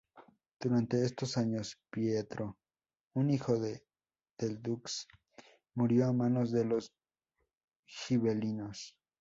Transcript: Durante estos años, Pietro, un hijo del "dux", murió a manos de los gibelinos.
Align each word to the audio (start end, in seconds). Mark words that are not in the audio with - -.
Durante 0.59 1.05
estos 1.05 1.37
años, 1.37 1.77
Pietro, 1.91 2.57
un 3.13 3.29
hijo 3.29 3.59
del 3.59 3.83
"dux", 4.63 5.07
murió 5.75 6.07
a 6.07 6.11
manos 6.11 6.51
de 6.51 6.65
los 6.65 6.91
gibelinos. 7.85 8.97